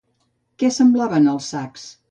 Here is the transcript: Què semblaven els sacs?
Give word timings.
Què 0.63 0.71
semblaven 0.79 1.31
els 1.37 1.55
sacs? 1.57 1.89